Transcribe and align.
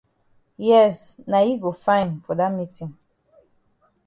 Yes 0.67 0.99
na 1.29 1.39
yi 1.45 1.53
go 1.61 1.71
fine 1.85 2.13
for 2.23 2.35
dat 2.39 2.53
meetin. 2.57 2.91